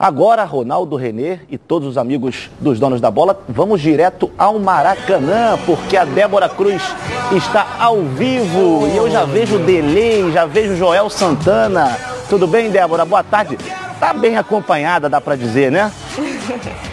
Agora, 0.00 0.44
Ronaldo 0.44 0.96
Renê 0.96 1.40
e 1.50 1.58
todos 1.58 1.86
os 1.86 1.98
amigos 1.98 2.48
dos 2.58 2.80
donos 2.80 3.02
da 3.02 3.10
bola, 3.10 3.38
vamos 3.46 3.82
direto 3.82 4.30
ao 4.38 4.58
Maracanã, 4.58 5.58
porque 5.66 5.94
a 5.94 6.06
Débora 6.06 6.48
Cruz 6.48 6.82
está 7.32 7.76
ao 7.78 8.00
vivo 8.04 8.88
e 8.88 8.96
eu 8.96 9.10
já 9.10 9.26
vejo 9.26 9.56
o 9.56 9.58
Delay, 9.58 10.32
já 10.32 10.46
vejo 10.46 10.72
o 10.72 10.76
Joel 10.78 11.10
Santana. 11.10 11.98
Tudo 12.30 12.46
bem, 12.46 12.70
Débora? 12.70 13.04
Boa 13.04 13.22
tarde. 13.22 13.58
Tá 14.00 14.14
bem 14.14 14.38
acompanhada, 14.38 15.06
dá 15.06 15.20
para 15.20 15.36
dizer, 15.36 15.70
né? 15.70 15.92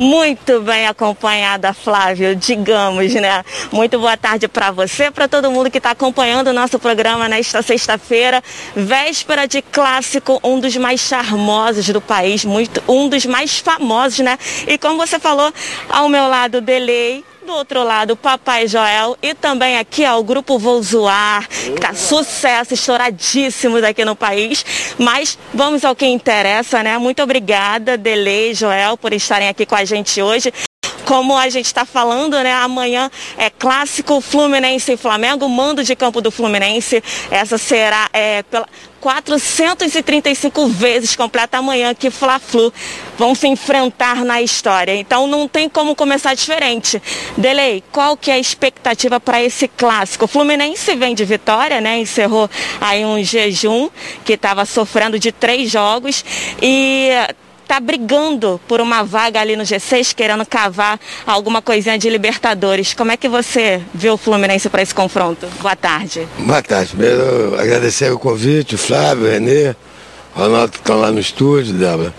muito 0.00 0.62
bem 0.62 0.86
acompanhada, 0.86 1.74
Flávio, 1.74 2.34
digamos, 2.34 3.12
né? 3.12 3.44
Muito 3.70 3.98
boa 3.98 4.16
tarde 4.16 4.48
para 4.48 4.70
você, 4.70 5.10
para 5.10 5.28
todo 5.28 5.50
mundo 5.50 5.70
que 5.70 5.76
está 5.76 5.90
acompanhando 5.90 6.48
o 6.48 6.52
nosso 6.54 6.78
programa 6.78 7.28
nesta 7.28 7.60
sexta-feira, 7.60 8.42
véspera 8.74 9.46
de 9.46 9.60
clássico, 9.60 10.40
um 10.42 10.58
dos 10.58 10.74
mais 10.78 11.00
charmosos 11.00 11.86
do 11.90 12.00
país, 12.00 12.46
muito, 12.46 12.82
um 12.88 13.10
dos 13.10 13.26
mais 13.26 13.58
famosos, 13.58 14.20
né? 14.20 14.38
E 14.66 14.78
como 14.78 14.96
você 14.96 15.18
falou, 15.18 15.52
ao 15.90 16.08
meu 16.08 16.26
lado, 16.28 16.62
Delay, 16.62 17.22
do 17.50 17.56
outro 17.56 17.82
lado, 17.82 18.16
Papai 18.16 18.68
Joel 18.68 19.18
e 19.20 19.34
também 19.34 19.76
aqui 19.76 20.06
ó, 20.06 20.18
o 20.18 20.22
grupo 20.22 20.56
Vou 20.56 20.80
Zoar, 20.80 21.48
que 21.48 21.80
tá 21.80 21.92
sucesso, 21.92 22.74
estouradíssimo 22.74 23.80
daqui 23.80 24.04
no 24.04 24.14
país. 24.14 24.64
Mas 24.96 25.36
vamos 25.52 25.84
ao 25.84 25.96
que 25.96 26.06
interessa, 26.06 26.80
né? 26.82 26.96
Muito 26.96 27.20
obrigada, 27.22 27.98
Delei, 27.98 28.54
Joel, 28.54 28.96
por 28.96 29.12
estarem 29.12 29.48
aqui 29.48 29.66
com 29.66 29.74
a 29.74 29.84
gente 29.84 30.22
hoje 30.22 30.52
como 31.10 31.36
a 31.36 31.48
gente 31.48 31.66
está 31.66 31.84
falando, 31.84 32.40
né? 32.40 32.52
Amanhã 32.52 33.10
é 33.36 33.50
clássico 33.50 34.20
Fluminense 34.20 34.92
e 34.92 34.96
Flamengo, 34.96 35.48
mando 35.48 35.82
de 35.82 35.96
campo 35.96 36.20
do 36.20 36.30
Fluminense. 36.30 37.02
Essa 37.32 37.58
será 37.58 38.08
é, 38.12 38.44
pela 38.44 38.68
435 39.00 40.68
vezes 40.68 41.16
completa 41.16 41.58
amanhã 41.58 41.92
que 41.94 42.12
Fla-Flu 42.12 42.72
vão 43.18 43.34
se 43.34 43.48
enfrentar 43.48 44.24
na 44.24 44.40
história. 44.40 44.94
Então 44.94 45.26
não 45.26 45.48
tem 45.48 45.68
como 45.68 45.96
começar 45.96 46.34
diferente. 46.34 47.02
Delei, 47.36 47.82
qual 47.90 48.16
que 48.16 48.30
é 48.30 48.34
a 48.34 48.38
expectativa 48.38 49.18
para 49.18 49.42
esse 49.42 49.66
clássico? 49.66 50.26
O 50.26 50.28
Fluminense 50.28 50.94
vem 50.94 51.12
de 51.12 51.24
vitória, 51.24 51.80
né? 51.80 51.98
Encerrou 51.98 52.48
aí 52.80 53.04
um 53.04 53.20
jejum 53.24 53.90
que 54.24 54.34
estava 54.34 54.64
sofrendo 54.64 55.18
de 55.18 55.32
três 55.32 55.72
jogos 55.72 56.24
e 56.62 57.10
está 57.70 57.78
brigando 57.78 58.60
por 58.66 58.80
uma 58.80 59.04
vaga 59.04 59.40
ali 59.40 59.54
no 59.54 59.62
G6, 59.62 60.12
querendo 60.12 60.44
cavar 60.44 60.98
alguma 61.24 61.62
coisinha 61.62 61.96
de 61.96 62.10
Libertadores. 62.10 62.94
Como 62.94 63.12
é 63.12 63.16
que 63.16 63.28
você 63.28 63.80
viu 63.94 64.14
o 64.14 64.16
Fluminense 64.16 64.68
para 64.68 64.82
esse 64.82 64.92
confronto? 64.92 65.46
Boa 65.60 65.76
tarde. 65.76 66.26
Boa 66.40 66.60
tarde. 66.60 66.96
Primeiro, 66.96 67.54
agradecer 67.60 68.10
o 68.10 68.18
convite, 68.18 68.74
o 68.74 68.78
Flávio, 68.78 69.26
o 69.26 69.30
Renê, 69.30 69.76
Ronaldo 70.34 70.72
que 70.72 70.78
estão 70.78 70.98
lá 70.98 71.12
no 71.12 71.20
estúdio, 71.20 71.74
Débora. 71.74 72.12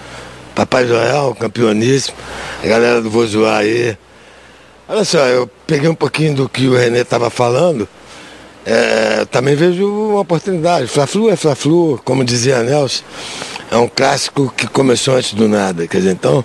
Papai 0.55 0.87
Joel, 0.87 1.35
campeoníssimo, 1.37 2.15
a 2.63 2.67
galera 2.67 3.01
do 3.01 3.09
Vou 3.09 3.27
Zoar 3.27 3.57
aí. 3.57 3.97
Olha 4.87 5.03
só, 5.03 5.19
eu 5.19 5.49
peguei 5.67 5.89
um 5.89 5.95
pouquinho 5.95 6.33
do 6.33 6.47
que 6.47 6.69
o 6.69 6.77
Renê 6.77 6.99
estava 6.99 7.29
falando. 7.29 7.89
É, 8.65 9.25
também 9.25 9.55
vejo 9.55 9.85
uma 9.85 10.21
oportunidade. 10.21 10.87
Fla-Flu 10.87 11.29
é 11.29 11.35
Fla-Flu, 11.35 11.99
como 12.05 12.23
dizia 12.23 12.63
Nelson 12.63 13.03
é 13.71 13.77
um 13.77 13.87
clássico 13.87 14.53
que 14.55 14.67
começou 14.67 15.15
antes 15.15 15.33
do 15.33 15.47
nada. 15.47 15.87
Quer 15.87 15.99
dizer, 15.99 16.11
então 16.11 16.43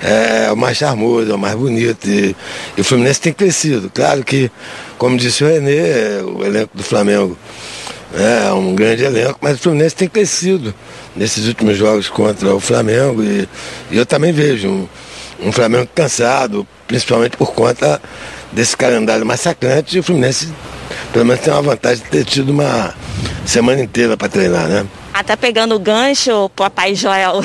é 0.00 0.50
o 0.50 0.56
mais 0.56 0.78
charmoso, 0.78 1.30
é 1.30 1.34
o 1.34 1.38
mais 1.38 1.54
bonito. 1.54 2.08
E, 2.08 2.34
e 2.78 2.80
o 2.80 2.84
Fluminense 2.84 3.20
tem 3.20 3.32
crescido. 3.32 3.90
Claro 3.94 4.24
que, 4.24 4.50
como 4.96 5.18
disse 5.18 5.44
o 5.44 5.46
Renê, 5.46 6.22
o 6.22 6.42
elenco 6.42 6.74
do 6.74 6.82
Flamengo 6.82 7.36
é 8.14 8.50
um 8.52 8.74
grande 8.74 9.04
elenco, 9.04 9.38
mas 9.42 9.56
o 9.56 9.58
Fluminense 9.58 9.94
tem 9.94 10.08
crescido 10.08 10.74
nesses 11.14 11.46
últimos 11.46 11.76
jogos 11.76 12.08
contra 12.08 12.54
o 12.54 12.58
Flamengo. 12.58 13.22
E, 13.22 13.46
e 13.90 13.98
eu 13.98 14.06
também 14.06 14.32
vejo 14.32 14.68
um, 14.68 14.88
um 15.40 15.52
Flamengo 15.52 15.86
cansado, 15.94 16.66
principalmente 16.88 17.36
por 17.36 17.52
conta 17.52 18.00
desse 18.50 18.74
calendário 18.74 19.26
massacrante. 19.26 19.98
E 19.98 20.00
o 20.00 20.02
Fluminense, 20.02 20.48
pelo 21.12 21.26
menos, 21.26 21.42
tem 21.42 21.52
uma 21.52 21.60
vantagem 21.60 22.02
de 22.02 22.08
ter 22.08 22.24
tido 22.24 22.48
uma 22.48 22.94
semana 23.44 23.82
inteira 23.82 24.16
para 24.16 24.30
treinar, 24.30 24.66
né? 24.68 24.86
Até 25.12 25.36
pegando 25.36 25.74
o 25.74 25.78
gancho, 25.78 26.48
papai 26.56 26.94
Joel, 26.94 27.42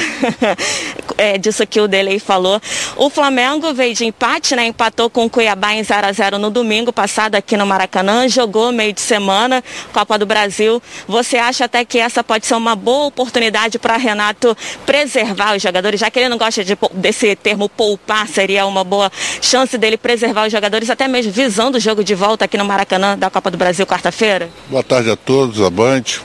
é, 1.18 1.38
disso 1.38 1.68
que 1.68 1.82
o 1.82 1.88
Delei 1.88 2.18
falou. 2.18 2.62
O 2.96 3.10
Flamengo 3.10 3.74
veio 3.74 3.94
de 3.94 4.06
empate, 4.06 4.56
né? 4.56 4.68
Empatou 4.68 5.10
com 5.10 5.26
o 5.26 5.30
Cuiabá 5.30 5.74
em 5.74 5.84
0 5.84 6.08
a 6.08 6.12
0 6.14 6.40
no 6.40 6.50
domingo 6.50 6.94
passado 6.94 7.36
aqui 7.36 7.58
no 7.58 7.66
Maracanã, 7.66 8.28
jogou 8.30 8.72
meio 8.72 8.94
de 8.94 9.02
semana, 9.02 9.62
Copa 9.92 10.18
do 10.18 10.26
Brasil. 10.26 10.82
Você 11.08 11.38
acha 11.38 11.66
até 11.66 11.84
que 11.84 12.00
essa 12.00 12.24
pode 12.24 12.46
ser 12.46 12.56
uma 12.56 12.74
boa 12.74 13.08
oportunidade 13.08 13.78
para 13.78 13.98
Renato 13.98 14.56
preservar 14.86 15.56
os 15.56 15.62
jogadores, 15.62 16.00
já 16.00 16.10
que 16.10 16.20
ele 16.20 16.30
não 16.30 16.38
gosta 16.38 16.64
de, 16.64 16.78
desse 16.94 17.36
termo 17.36 17.68
poupar, 17.68 18.28
seria 18.30 18.66
uma 18.66 18.86
boa 18.86 19.12
chance 19.42 19.78
dele 19.78 19.98
preservar 19.98 20.46
os 20.46 20.52
jogadores, 20.54 20.90
até 20.90 21.06
mesmo 21.08 21.34
visando 21.34 21.78
o 21.78 21.82
jogo 21.82 22.02
de 22.02 22.16
volta 22.16 22.46
aqui 22.46 22.58
no 22.58 22.64
Maracanã 22.64 23.18
da 23.18 23.30
Copa 23.30 23.52
do 23.52 23.58
Brasil 23.58 23.86
quarta-feira? 23.86 24.50
Boa 24.70 24.84
tarde 24.84 25.12
a 25.12 25.18
todos, 25.18 25.62
Abante. 25.62 26.22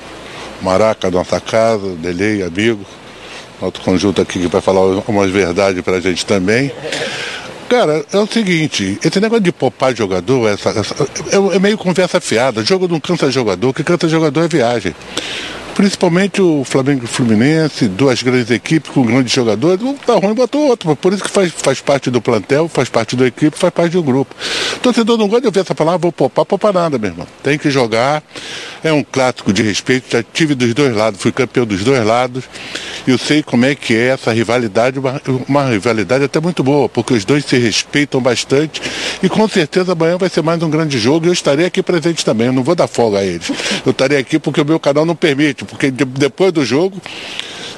Maraca, 0.62 1.10
nossa 1.10 1.40
casa, 1.40 1.88
Delei, 1.96 2.42
amigo, 2.42 2.84
outro 3.60 3.82
conjunto 3.82 4.22
aqui 4.22 4.38
que 4.38 4.46
vai 4.46 4.60
falar 4.60 4.80
umas 5.08 5.30
verdades 5.30 5.82
pra 5.82 6.00
gente 6.00 6.24
também. 6.24 6.72
Cara, 7.68 8.04
é 8.12 8.18
o 8.18 8.26
seguinte, 8.26 8.98
esse 9.02 9.18
negócio 9.18 9.42
de 9.42 9.50
poupar 9.50 9.96
jogador, 9.96 10.46
essa, 10.48 10.68
essa 10.70 10.94
é, 11.32 11.56
é, 11.56 11.58
meio 11.58 11.78
conversa 11.78 12.20
fiada. 12.20 12.62
Jogo 12.62 12.86
não 12.86 13.00
cansa 13.00 13.30
jogador, 13.30 13.72
que 13.72 13.82
cansa 13.82 14.08
jogador 14.08 14.44
é 14.44 14.48
viagem. 14.48 14.94
Principalmente 15.74 16.40
o 16.42 16.64
Flamengo 16.64 17.02
e 17.02 17.04
o 17.04 17.08
Fluminense, 17.08 17.88
duas 17.88 18.22
grandes 18.22 18.50
equipes 18.50 18.90
com 18.90 19.02
grandes 19.02 19.32
jogadores, 19.32 19.82
um 19.82 19.94
tá 19.94 20.14
ruim, 20.14 20.34
botou 20.34 20.68
outro. 20.68 20.94
Por 20.94 21.12
isso 21.12 21.24
que 21.24 21.30
faz, 21.30 21.52
faz 21.52 21.80
parte 21.80 22.10
do 22.10 22.20
plantel, 22.20 22.68
faz 22.68 22.88
parte 22.88 23.16
da 23.16 23.26
equipe, 23.26 23.56
faz 23.56 23.72
parte 23.72 23.92
do 23.92 24.02
grupo. 24.02 24.34
Torcedor 24.82 25.16
não 25.16 25.26
gosta 25.26 25.42
de 25.42 25.46
ouvir 25.46 25.60
essa 25.60 25.74
palavra, 25.74 25.98
vou 25.98 26.12
poupar, 26.12 26.44
poupar 26.44 26.72
nada, 26.72 26.98
meu 26.98 27.10
irmão. 27.10 27.26
Tem 27.42 27.58
que 27.58 27.70
jogar. 27.70 28.22
É 28.84 28.92
um 28.92 29.04
clássico 29.04 29.52
de 29.52 29.62
respeito, 29.62 30.10
já 30.10 30.22
tive 30.22 30.54
dos 30.54 30.74
dois 30.74 30.94
lados, 30.94 31.20
fui 31.20 31.30
campeão 31.30 31.64
dos 31.64 31.84
dois 31.84 32.04
lados. 32.04 32.44
E 33.06 33.10
eu 33.10 33.18
sei 33.18 33.42
como 33.42 33.64
é 33.64 33.74
que 33.74 33.94
é 33.94 34.08
essa 34.08 34.32
rivalidade, 34.32 34.98
uma, 34.98 35.20
uma 35.48 35.64
rivalidade 35.64 36.24
até 36.24 36.40
muito 36.40 36.62
boa, 36.62 36.88
porque 36.88 37.14
os 37.14 37.24
dois 37.24 37.44
se 37.44 37.56
respeitam 37.58 38.20
bastante. 38.20 38.82
E 39.22 39.28
com 39.28 39.46
certeza 39.48 39.92
amanhã 39.92 40.16
vai 40.18 40.28
ser 40.28 40.42
mais 40.42 40.62
um 40.62 40.70
grande 40.70 40.98
jogo 40.98 41.26
e 41.26 41.28
eu 41.28 41.32
estarei 41.32 41.66
aqui 41.66 41.82
presente 41.82 42.24
também. 42.24 42.48
Eu 42.48 42.52
não 42.52 42.62
vou 42.62 42.74
dar 42.74 42.86
folga 42.88 43.18
a 43.18 43.24
eles. 43.24 43.50
Eu 43.84 43.92
estarei 43.92 44.18
aqui 44.18 44.38
porque 44.38 44.60
o 44.60 44.64
meu 44.64 44.80
canal 44.80 45.06
não 45.06 45.14
permite, 45.14 45.64
porque 45.72 45.90
depois 45.90 46.52
do 46.52 46.64
jogo, 46.64 47.00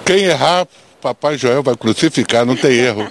quem 0.05 0.25
errar 0.25 0.67
Papai 1.01 1.37
Joel 1.37 1.63
vai 1.63 1.77
crucificar, 1.77 2.47
não 2.47 2.57
tem 2.57 2.73
erro. 2.73 3.07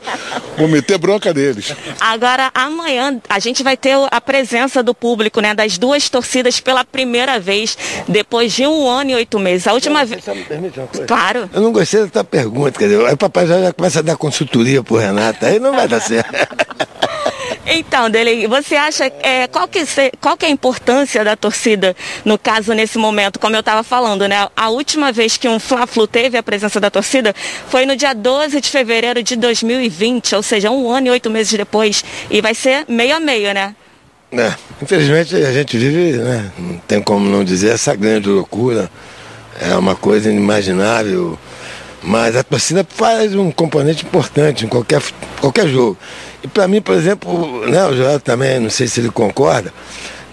Vou 0.58 0.68
meter 0.68 0.98
bronca 0.98 1.32
neles. 1.32 1.76
Agora, 2.00 2.50
amanhã, 2.52 3.22
a 3.30 3.38
gente 3.38 3.62
vai 3.62 3.78
ter 3.78 3.96
a 4.10 4.20
presença 4.20 4.82
do 4.82 4.96
público, 4.96 5.40
né? 5.40 5.54
Das 5.54 5.78
duas 5.78 6.10
torcidas 6.10 6.60
pela 6.60 6.84
primeira 6.84 7.40
vez, 7.40 7.78
depois 8.08 8.52
de 8.52 8.66
um 8.66 8.90
ano 8.90 9.12
e 9.12 9.16
oito 9.16 9.38
meses. 9.38 9.68
A 9.68 9.74
última 9.74 10.04
vez. 10.06 10.24
Claro. 11.08 11.48
Eu 11.54 11.62
não 11.62 11.72
gostei 11.72 12.04
dessa 12.08 12.24
pergunta, 12.24 12.80
quer 12.80 12.88
dizer, 12.88 13.06
aí 13.06 13.14
o 13.14 13.18
Papai 13.18 13.46
Joel 13.46 13.66
já 13.66 13.74
começa 13.74 14.00
a 14.00 14.02
dar 14.02 14.18
consultoria 14.18 14.82
pro 14.82 14.96
Renato, 14.96 15.46
aí 15.46 15.60
não 15.60 15.76
vai 15.76 15.88
dar 15.88 16.02
certo. 16.02 16.34
Então, 17.66 18.10
Dele, 18.10 18.46
você 18.48 18.76
acha 18.76 19.06
é, 19.22 19.48
qual, 19.48 19.68
que, 19.68 19.84
qual 20.20 20.36
que 20.36 20.46
é 20.46 20.50
a 20.50 20.52
importância 20.52 21.24
da 21.24 21.36
torcida, 21.36 21.96
no 22.26 22.38
caso, 22.38 22.74
nesse 22.74 22.98
momento, 22.98 23.40
como 23.40 23.56
eu 23.56 23.62
estava 23.62 23.84
falando, 23.84 24.28
né? 24.28 24.48
A 24.56 24.70
última 24.70 25.12
vez 25.12 25.38
que 25.38 25.48
um 25.48 25.60
Fla-Flu 25.60 26.06
teve 26.06 26.38
a 26.38 26.44
presença 26.44 26.80
da 26.80 26.92
torcida 26.92 27.34
foi 27.70 27.86
no 27.86 27.96
dia 27.96 28.14
12 28.14 28.60
de 28.60 28.70
fevereiro 28.70 29.24
de 29.24 29.36
2020, 29.36 30.36
ou 30.36 30.44
seja, 30.44 30.70
um 30.72 30.92
ano 30.92 31.08
e 31.08 31.10
oito 31.12 31.30
meses 31.30 31.54
depois. 31.54 32.04
E 32.30 32.42
vai 32.42 32.54
ser 32.54 32.86
meio 32.88 33.16
a 33.16 33.20
meio, 33.20 33.54
né? 33.54 33.76
É, 34.32 34.52
infelizmente 34.82 35.36
a 35.36 35.54
gente 35.54 35.78
vive, 35.78 36.18
né? 36.18 36.52
Não 36.58 36.78
tem 36.80 37.02
como 37.02 37.30
não 37.30 37.44
dizer, 37.44 37.70
essa 37.70 37.96
grande 37.96 38.28
loucura. 38.28 38.90
É 39.62 39.76
uma 39.76 39.96
coisa 39.96 40.30
inimaginável. 40.30 41.38
Mas 42.02 42.36
a 42.36 42.44
torcida 42.44 42.86
faz 42.88 43.34
um 43.34 43.50
componente 43.50 44.04
importante 44.06 44.66
em 44.66 44.68
qualquer, 44.68 45.02
qualquer 45.40 45.68
jogo. 45.70 45.98
E 46.44 46.48
para 46.48 46.68
mim, 46.68 46.82
por 46.82 46.96
exemplo, 46.96 47.66
né, 47.68 47.86
o 47.86 47.96
Joel 47.96 48.20
também, 48.20 48.60
não 48.60 48.70
sei 48.70 48.88
se 48.88 49.00
ele 49.00 49.10
concorda, 49.10 49.74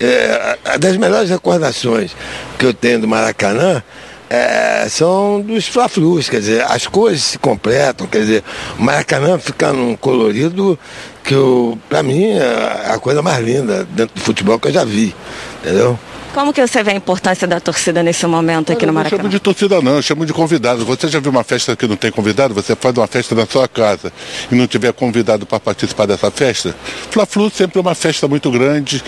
é, 0.00 0.58
das 0.78 0.96
melhores 0.96 1.30
recordações 1.30 2.12
que 2.58 2.66
eu 2.66 2.74
tenho 2.74 3.00
do 3.00 3.08
Maracanã 3.08 3.82
é, 4.30 4.86
são 4.88 5.40
dos 5.40 5.66
Fla-Flus, 5.66 6.28
quer 6.28 6.38
dizer, 6.38 6.62
as 6.62 6.86
cores 6.86 7.22
se 7.22 7.38
completam, 7.38 8.06
quer 8.06 8.20
dizer, 8.20 8.44
o 8.78 8.82
Maracanã 8.82 9.38
fica 9.38 9.72
num 9.72 9.96
colorido 9.96 10.78
que, 11.24 11.34
para 11.88 12.02
mim, 12.02 12.30
é 12.30 12.92
a 12.92 12.98
coisa 12.98 13.22
mais 13.22 13.44
linda 13.44 13.84
dentro 13.90 14.14
do 14.14 14.20
futebol 14.20 14.58
que 14.58 14.68
eu 14.68 14.72
já 14.72 14.84
vi, 14.84 15.14
entendeu? 15.60 15.98
Como 16.32 16.52
que 16.52 16.64
você 16.64 16.82
vê 16.84 16.92
a 16.92 16.94
importância 16.94 17.46
da 17.46 17.58
torcida 17.58 18.04
nesse 18.04 18.24
momento 18.24 18.72
aqui 18.72 18.86
no 18.86 18.92
Maracanã? 18.92 19.20
Eu 19.20 19.24
não 19.24 19.30
chamo 19.30 19.32
de 19.32 19.40
torcida 19.40 19.80
não, 19.82 19.96
eu 19.96 20.02
chamo 20.02 20.24
de 20.24 20.32
convidado. 20.32 20.84
Você 20.84 21.08
já 21.08 21.18
viu 21.18 21.32
uma 21.32 21.42
festa 21.42 21.74
que 21.74 21.88
não 21.88 21.96
tem 21.96 22.12
convidado? 22.12 22.54
Você 22.54 22.76
faz 22.76 22.96
uma 22.96 23.06
festa 23.08 23.34
na 23.34 23.46
sua 23.46 23.66
casa 23.66 24.12
e 24.50 24.54
não 24.54 24.66
tiver 24.68 24.92
convidado 24.92 25.44
para 25.44 25.58
participar 25.58 26.06
dessa 26.06 26.30
festa? 26.30 26.74
Fla-Flu 27.10 27.50
sempre 27.50 27.78
é 27.78 27.80
uma 27.80 27.96
festa 27.96 28.28
muito 28.28 28.48
grande, 28.48 29.02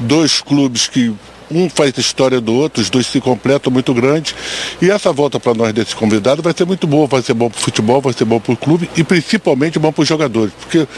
dois 0.00 0.40
clubes 0.40 0.88
que 0.88 1.14
um 1.48 1.70
faz 1.70 1.96
história 1.96 2.40
do 2.40 2.52
outro, 2.52 2.82
os 2.82 2.90
dois 2.90 3.06
se 3.06 3.20
completam 3.20 3.72
muito 3.72 3.94
grande. 3.94 4.34
E 4.82 4.90
essa 4.90 5.12
volta 5.12 5.38
para 5.38 5.54
nós 5.54 5.72
desse 5.72 5.94
convidado 5.94 6.42
vai 6.42 6.52
ser 6.56 6.64
muito 6.64 6.88
boa, 6.88 7.06
vai 7.06 7.22
ser 7.22 7.34
bom 7.34 7.48
para 7.48 7.58
o 7.58 7.62
futebol, 7.62 8.00
vai 8.00 8.12
ser 8.12 8.24
bom 8.24 8.40
para 8.40 8.52
o 8.52 8.56
clube 8.56 8.90
e 8.96 9.04
principalmente 9.04 9.78
bom 9.78 9.92
para 9.92 10.02
os 10.02 10.08
jogadores. 10.08 10.52
Porque 10.58 10.88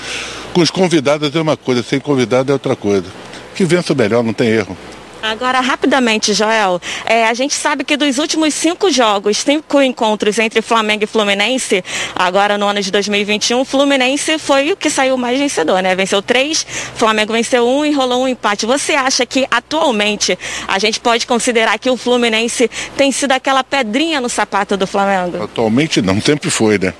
com 0.54 0.62
os 0.62 0.70
convidados 0.70 1.34
é 1.34 1.40
uma 1.40 1.56
coisa, 1.56 1.82
sem 1.82 2.00
convidado 2.00 2.50
é 2.50 2.54
outra 2.54 2.74
coisa. 2.74 3.06
Que 3.54 3.64
vença 3.64 3.92
o 3.92 3.96
melhor, 3.96 4.22
não 4.22 4.32
tem 4.32 4.48
erro. 4.48 4.76
Agora, 5.22 5.60
rapidamente, 5.60 6.32
Joel, 6.32 6.80
é, 7.04 7.26
a 7.26 7.34
gente 7.34 7.54
sabe 7.54 7.84
que 7.84 7.96
dos 7.96 8.18
últimos 8.18 8.54
cinco 8.54 8.90
jogos, 8.90 9.38
cinco 9.38 9.82
encontros 9.82 10.38
entre 10.38 10.62
Flamengo 10.62 11.04
e 11.04 11.06
Fluminense, 11.06 11.82
agora 12.14 12.56
no 12.56 12.66
ano 12.66 12.80
de 12.80 12.90
2021, 12.90 13.64
Fluminense 13.64 14.38
foi 14.38 14.72
o 14.72 14.76
que 14.76 14.88
saiu 14.88 15.16
mais 15.16 15.38
vencedor, 15.38 15.82
né? 15.82 15.94
Venceu 15.94 16.22
três, 16.22 16.66
Flamengo 16.94 17.32
venceu 17.32 17.66
um 17.66 17.84
e 17.84 17.92
rolou 17.92 18.22
um 18.22 18.28
empate. 18.28 18.66
Você 18.66 18.94
acha 18.94 19.26
que 19.26 19.46
atualmente 19.50 20.38
a 20.68 20.78
gente 20.78 21.00
pode 21.00 21.26
considerar 21.26 21.78
que 21.78 21.90
o 21.90 21.96
Fluminense 21.96 22.70
tem 22.96 23.10
sido 23.10 23.32
aquela 23.32 23.64
pedrinha 23.64 24.20
no 24.20 24.28
sapato 24.28 24.76
do 24.76 24.86
Flamengo? 24.86 25.42
Atualmente 25.42 26.00
não, 26.00 26.20
sempre 26.20 26.50
foi, 26.50 26.78
né? 26.78 26.94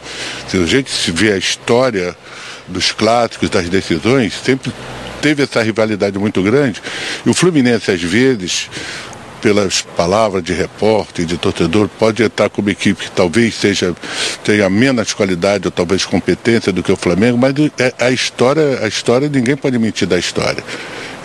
Se 0.49 0.57
a 0.57 0.67
gente 0.67 0.91
vê 1.13 1.33
a 1.33 1.37
história 1.37 2.17
dos 2.67 2.93
clássicos, 2.93 3.49
das 3.49 3.69
decisões, 3.69 4.35
sempre 4.35 4.73
teve 5.27 5.43
essa 5.43 5.61
rivalidade 5.61 6.17
muito 6.21 6.41
grande. 6.41 6.81
E 7.25 7.29
o 7.29 7.35
Fluminense, 7.35 7.91
às 7.91 8.01
vezes, 8.01 8.71
pelas 9.43 9.83
palavras 9.83 10.41
de 10.41 10.53
repórter 10.53 11.27
de 11.27 11.37
torcedor, 11.37 11.89
pode 11.89 12.23
entrar 12.23 12.49
como 12.49 12.71
equipe 12.71 13.07
que 13.07 13.11
talvez 13.11 13.57
seja, 13.57 13.93
tenha 14.45 14.71
menos 14.71 15.13
qualidade 15.13 15.67
ou 15.67 15.73
talvez 15.73 16.05
competência 16.05 16.73
do 16.73 16.81
que 16.81 16.93
o 16.93 16.97
Flamengo, 16.97 17.37
mas 17.37 17.55
é, 17.77 17.93
a 17.99 18.13
história, 18.13 18.85
a 18.85 18.87
história 18.87 19.29
ninguém 19.29 19.57
pode 19.57 19.77
mentir 19.81 20.07
da 20.07 20.17
história. 20.17 20.63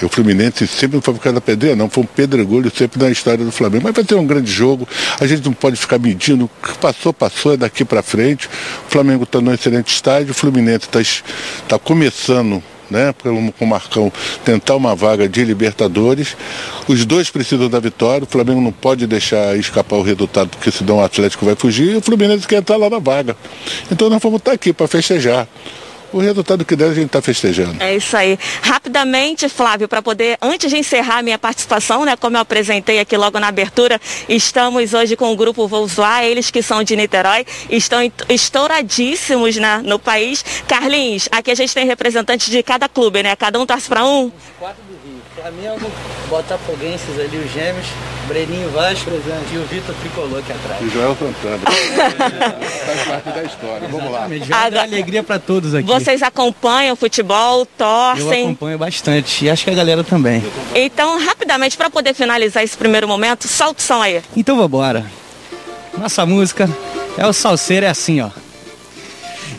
O 0.02 0.10
Fluminense 0.10 0.66
sempre 0.66 1.00
foi 1.00 1.14
por 1.14 1.22
causa 1.22 1.36
da 1.36 1.42
pedreira, 1.42 1.76
não, 1.76 1.88
foi 1.88 2.04
um 2.04 2.08
pedregulho 2.08 2.72
sempre 2.76 3.00
na 3.00 3.12
história 3.12 3.46
do 3.46 3.52
Flamengo. 3.52 3.84
Mas 3.84 3.94
vai 3.94 4.04
ter 4.04 4.16
um 4.16 4.26
grande 4.26 4.52
jogo, 4.52 4.88
a 5.20 5.28
gente 5.28 5.46
não 5.46 5.54
pode 5.54 5.76
ficar 5.76 6.00
medindo, 6.00 6.46
o 6.46 6.68
que 6.68 6.76
passou, 6.80 7.14
passou, 7.14 7.54
é 7.54 7.58
daqui 7.58 7.86
para 7.86 8.02
frente. 8.02 8.48
O 8.88 8.90
Flamengo 8.90 9.26
está 9.26 9.40
num 9.40 9.54
excelente 9.54 9.94
estádio, 9.94 10.32
o 10.32 10.34
Fluminense 10.34 10.88
está 10.92 11.02
tá 11.68 11.78
começando 11.78 12.64
né, 12.92 13.14
com 13.24 13.66
o 13.66 13.68
Marcão 13.68 14.12
tentar 14.44 14.76
uma 14.76 14.94
vaga 14.94 15.28
de 15.28 15.44
Libertadores. 15.44 16.36
Os 16.88 17.06
dois 17.06 17.30
precisam 17.30 17.70
da 17.70 17.80
vitória, 17.80 18.26
o 18.26 18.28
Flamengo 18.28 18.62
não 18.62 18.72
pode 18.72 19.08
deixar 19.08 19.58
escapar 19.58 19.96
o 19.96 20.02
resultado, 20.02 20.50
porque 20.50 20.70
senão 20.70 20.98
o 20.98 21.04
Atlético 21.04 21.46
vai 21.46 21.56
fugir 21.56 21.94
e 21.94 21.96
o 21.96 22.02
Fluminense 22.02 22.48
quer 22.48 22.58
entrar 22.58 22.78
lá 22.78 22.90
na 22.90 23.00
vaga. 23.00 23.36
Então 23.90 24.10
nós 24.10 24.22
vamos 24.22 24.40
estar 24.40 24.52
aqui 24.52 24.74
para 24.74 24.88
festejar 24.88 25.48
o 26.14 26.20
resultado 26.20 26.66
que 26.66 26.76
der 26.76 26.90
a 26.90 26.94
gente 26.94 27.08
está 27.08 27.22
festejando. 27.22 27.82
É 27.82 27.96
isso 27.96 28.16
aí. 28.16 28.38
Rapidamente, 28.62 29.48
Flávio, 29.50 29.88
para 29.88 30.02
poder, 30.02 30.38
antes 30.42 30.70
de 30.70 30.78
encerrar 30.78 31.20
a 31.20 31.22
minha 31.22 31.38
participação, 31.38 32.06
né, 32.06 32.16
como 32.16 32.38
eu 32.38 32.42
apresentei 32.42 33.00
aqui 33.00 33.16
logo 33.18 33.40
na 33.40 33.48
abertura, 33.48 34.00
estamos 34.28 34.94
hoje 34.94 35.16
com 35.16 35.32
o 35.32 35.36
grupo 35.36 35.68
Volkswagen, 35.68 36.30
eles 36.30 36.52
que 36.52 36.62
são 36.62 36.84
de 36.84 36.96
Niterói, 36.96 37.46
estão 37.70 38.00
estouradíssimos 38.30 39.56
né, 39.58 39.82
no 39.84 40.00
país. 40.00 40.44
Carlinhos, 40.68 41.28
aqui 41.32 41.52
a 41.52 41.56
gente 41.56 41.74
tem 41.74 41.86
representantes 41.86 42.50
de 42.50 42.62
cada 42.64 42.88
clube, 42.88 43.24
né? 43.24 43.36
Cada 43.36 43.60
um 43.60 43.66
torce 43.66 43.88
para 43.88 44.06
um? 44.06 44.32
Quatro 44.60 44.82
do 44.84 44.94
Rio. 44.94 45.01
Flamengo, 45.42 45.92
Botafoguenses 46.30 47.20
ali, 47.20 47.38
os 47.38 47.52
gêmeos, 47.52 47.88
Breninho 48.28 48.70
Vasco 48.70 49.06
Presente. 49.06 49.54
e 49.54 49.58
o 49.58 49.66
Vitor 49.66 49.96
Tricolor 49.96 50.38
aqui 50.38 50.52
atrás. 50.52 50.82
E 50.82 50.90
Joel 50.90 51.18
Santana. 51.18 51.58
Faz 52.86 53.08
parte 53.08 53.30
da 53.30 53.44
história. 53.44 53.88
Vamos 53.88 54.12
lá. 54.12 54.28
Agora, 54.52 54.84
alegria 54.84 55.24
para 55.24 55.40
todos 55.40 55.74
aqui. 55.74 55.88
Vocês 55.88 56.22
acompanham 56.22 56.94
o 56.94 56.96
futebol, 56.96 57.66
torcem? 57.66 58.42
Eu 58.42 58.46
acompanho 58.46 58.78
bastante 58.78 59.46
e 59.46 59.50
acho 59.50 59.64
que 59.64 59.72
a 59.72 59.74
galera 59.74 60.04
também. 60.04 60.44
Então, 60.76 61.20
rapidamente, 61.26 61.76
para 61.76 61.90
poder 61.90 62.14
finalizar 62.14 62.64
esse 62.64 62.78
primeiro 62.78 63.08
momento, 63.08 63.48
solta 63.48 63.80
o 63.80 63.84
som 63.84 64.00
aí. 64.00 64.22
Então 64.38 64.56
vambora. 64.56 65.04
Nossa 65.98 66.24
música 66.24 66.70
é 67.18 67.26
o 67.26 67.34
Salseiro, 67.34 67.88
é 67.88 67.90
assim, 67.90 68.22
ó. 68.22 68.30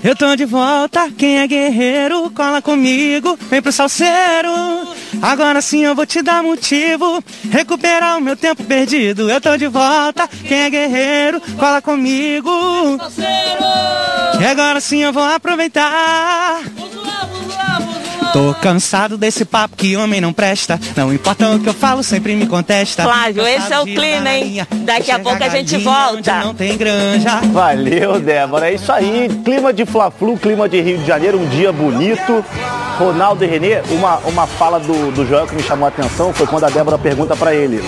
Eu 0.04 0.16
tô 0.16 0.34
de 0.34 0.44
volta, 0.44 1.10
quem 1.16 1.38
é 1.38 1.46
guerreiro, 1.46 2.30
cola 2.30 2.60
comigo, 2.60 3.38
vem 3.48 3.62
pro 3.62 3.70
salseiro. 3.70 4.91
Agora 5.20 5.60
sim 5.60 5.84
eu 5.84 5.94
vou 5.94 6.06
te 6.06 6.22
dar 6.22 6.42
motivo, 6.42 7.22
recuperar 7.50 8.18
o 8.18 8.20
meu 8.20 8.36
tempo 8.36 8.62
perdido. 8.64 9.28
Eu 9.28 9.40
tô 9.40 9.56
de 9.56 9.66
volta, 9.66 10.28
quem 10.28 10.62
é 10.62 10.70
guerreiro, 10.70 11.40
cola 11.58 11.82
comigo. 11.82 12.50
E 14.40 14.44
agora 14.44 14.80
sim 14.80 15.02
eu 15.02 15.12
vou 15.12 15.22
aproveitar. 15.22 16.62
Tô 18.32 18.54
cansado 18.54 19.18
desse 19.18 19.44
papo 19.44 19.76
que 19.76 19.96
homem 19.96 20.20
não 20.20 20.32
presta. 20.32 20.80
Não 20.96 21.12
importa 21.12 21.48
o 21.50 21.60
que 21.60 21.68
eu 21.68 21.74
falo, 21.74 22.02
sempre 22.02 22.34
me 22.34 22.46
contesta. 22.46 23.02
Flávio, 23.02 23.46
esse 23.46 23.72
é 23.72 23.80
o 23.80 23.84
clima, 23.84 24.30
hein? 24.30 24.66
Daqui 24.84 25.10
a 25.10 25.18
pouco 25.18 25.42
a 25.42 25.48
gente 25.48 25.76
volta. 25.78 26.40
Não 26.40 26.54
tem 26.54 26.76
granja. 26.76 27.40
Valeu, 27.52 28.18
Débora. 28.20 28.70
É 28.70 28.74
isso 28.74 28.90
aí. 28.90 29.28
Clima 29.44 29.72
de 29.72 29.84
Fla-Flu, 29.84 30.36
clima 30.38 30.68
de 30.68 30.80
Rio 30.80 30.98
de 30.98 31.06
Janeiro, 31.06 31.38
um 31.38 31.48
dia 31.48 31.72
bonito. 31.72 32.44
Ronaldo 32.98 33.44
e 33.44 33.46
Renê, 33.46 33.80
uma, 33.90 34.16
uma 34.18 34.46
fala 34.46 34.78
do, 34.78 35.10
do 35.12 35.26
Joel 35.26 35.46
que 35.46 35.54
me 35.54 35.62
chamou 35.62 35.86
a 35.86 35.88
atenção 35.88 36.32
foi 36.32 36.46
quando 36.46 36.64
a 36.64 36.70
Débora 36.70 36.96
pergunta 36.98 37.34
para 37.36 37.54
ele. 37.54 37.82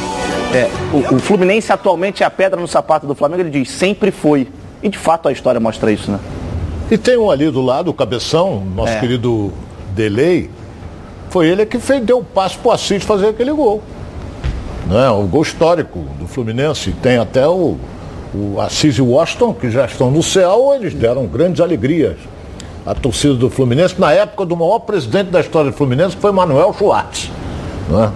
É, 0.52 0.68
o, 0.92 1.14
o 1.14 1.18
Fluminense 1.18 1.72
atualmente 1.72 2.22
é 2.22 2.26
a 2.26 2.30
pedra 2.30 2.60
no 2.60 2.66
sapato 2.68 3.06
do 3.06 3.14
Flamengo. 3.14 3.42
Ele 3.42 3.50
diz, 3.50 3.70
sempre 3.70 4.10
foi. 4.10 4.48
E 4.82 4.88
de 4.88 4.98
fato 4.98 5.28
a 5.28 5.32
história 5.32 5.60
mostra 5.60 5.90
isso, 5.92 6.10
né? 6.10 6.18
E 6.90 6.98
tem 6.98 7.16
um 7.16 7.30
ali 7.30 7.50
do 7.50 7.62
lado, 7.62 7.90
o 7.90 7.94
Cabeção, 7.94 8.62
nosso 8.74 8.92
É. 8.92 9.00
querido 9.00 9.52
Delay, 9.94 10.50
foi 11.30 11.48
ele 11.48 11.64
que 11.66 11.78
fez, 11.78 12.02
deu 12.04 12.18
o 12.18 12.24
passo 12.24 12.58
pro 12.58 12.70
Assis 12.70 13.02
fazer 13.02 13.28
aquele 13.28 13.52
gol. 13.52 13.82
Né? 14.86 15.08
O 15.10 15.22
gol 15.24 15.42
histórico 15.42 16.00
do 16.18 16.26
Fluminense. 16.26 16.92
Tem 17.02 17.16
até 17.16 17.46
o, 17.48 17.76
o 18.34 18.60
Assis 18.60 18.96
e 18.96 19.02
o 19.02 19.06
Washington, 19.06 19.54
que 19.54 19.70
já 19.70 19.84
estão 19.84 20.10
no 20.10 20.22
céu, 20.22 20.72
eles 20.74 20.94
deram 20.94 21.26
grandes 21.26 21.60
alegrias 21.60 22.16
à 22.84 22.94
torcida 22.94 23.34
do 23.34 23.48
Fluminense, 23.48 23.98
na 23.98 24.12
época 24.12 24.44
do 24.44 24.56
maior 24.56 24.80
presidente 24.80 25.30
da 25.30 25.40
história 25.40 25.70
do 25.70 25.76
Fluminense, 25.76 26.14
que 26.14 26.20
foi 26.20 26.32
Manuel 26.32 26.74
Schwartz. 26.74 27.30
Né? 27.88 28.12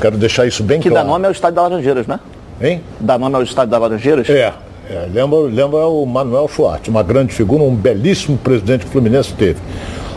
Quero 0.00 0.16
deixar 0.16 0.46
isso 0.46 0.62
bem 0.62 0.80
Que 0.80 0.88
dá 0.88 0.96
claro. 0.96 1.08
nome 1.08 1.26
ao 1.26 1.32
Estádio 1.32 1.56
da 1.56 1.62
Laranjeiras, 1.62 2.06
né? 2.06 2.20
Hein? 2.60 2.80
Dá 3.00 3.18
nome 3.18 3.34
ao 3.34 3.42
Estádio 3.42 3.70
da 3.70 3.78
Laranjeiras? 3.78 4.28
É, 4.30 4.52
é, 4.88 5.08
lembra, 5.12 5.38
lembra 5.40 5.86
o 5.86 6.06
Manuel 6.06 6.48
Schwartz, 6.48 6.88
uma 6.88 7.02
grande 7.02 7.32
figura, 7.32 7.62
um 7.62 7.74
belíssimo 7.74 8.38
presidente 8.38 8.80
que 8.80 8.88
o 8.88 8.92
Fluminense 8.92 9.32
teve. 9.34 9.58